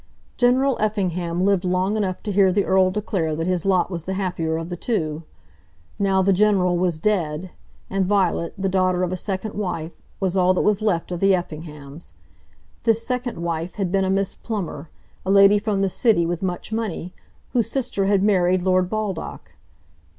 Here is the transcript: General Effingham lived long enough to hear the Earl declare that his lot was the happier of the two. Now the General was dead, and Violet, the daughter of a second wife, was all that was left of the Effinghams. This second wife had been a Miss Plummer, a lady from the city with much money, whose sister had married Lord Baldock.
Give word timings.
General 0.35 0.77
Effingham 0.79 1.45
lived 1.45 1.63
long 1.63 1.95
enough 1.95 2.23
to 2.23 2.31
hear 2.31 2.51
the 2.51 2.65
Earl 2.65 2.89
declare 2.89 3.35
that 3.35 3.45
his 3.45 3.67
lot 3.67 3.91
was 3.91 4.05
the 4.05 4.15
happier 4.15 4.57
of 4.57 4.69
the 4.69 4.75
two. 4.75 5.25
Now 5.99 6.23
the 6.23 6.33
General 6.33 6.75
was 6.75 6.99
dead, 6.99 7.51
and 7.87 8.03
Violet, 8.07 8.55
the 8.57 8.67
daughter 8.67 9.03
of 9.03 9.11
a 9.11 9.15
second 9.15 9.53
wife, 9.53 9.95
was 10.19 10.35
all 10.35 10.55
that 10.55 10.63
was 10.63 10.81
left 10.81 11.11
of 11.11 11.19
the 11.19 11.35
Effinghams. 11.35 12.13
This 12.81 13.05
second 13.05 13.37
wife 13.43 13.75
had 13.75 13.91
been 13.91 14.03
a 14.03 14.09
Miss 14.09 14.33
Plummer, 14.33 14.89
a 15.23 15.29
lady 15.29 15.59
from 15.59 15.83
the 15.83 15.87
city 15.89 16.25
with 16.25 16.41
much 16.41 16.71
money, 16.71 17.13
whose 17.53 17.69
sister 17.69 18.07
had 18.07 18.23
married 18.23 18.63
Lord 18.63 18.89
Baldock. 18.89 19.51